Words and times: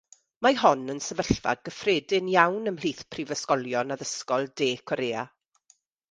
Mae 0.45 0.55
hon 0.59 0.79
yn 0.91 1.01
sefyllfa 1.07 1.51
gyffredin 1.67 2.31
iawn 2.35 2.71
ymhlith 2.71 3.03
prifysgolion 3.15 3.97
addysgol 3.97 4.49
De 4.63 4.69
Corea. 4.93 5.27